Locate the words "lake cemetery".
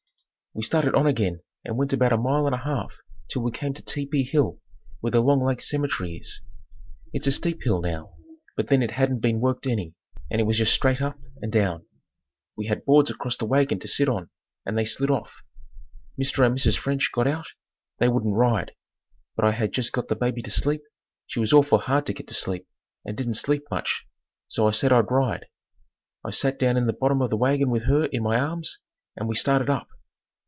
5.41-6.15